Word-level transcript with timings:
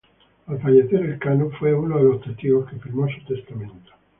Al 0.47 0.59
fallecer 0.59 0.99
Elcano, 1.01 1.51
fue 1.59 1.75
uno 1.75 1.95
de 1.99 2.03
los 2.05 2.21
testigos 2.23 2.67
que 2.71 2.79
firmó 2.79 3.05
su 3.07 3.23
testamento. 3.31 3.91